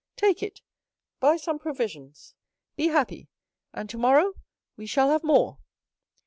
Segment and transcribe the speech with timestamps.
[0.15, 0.61] Take it;
[1.19, 2.33] buy some provisions;
[2.75, 3.29] be happy,
[3.71, 4.33] and tomorrow
[4.75, 5.59] we shall have more."